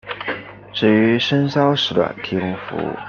[0.73, 2.95] 只于深宵时段提供服务。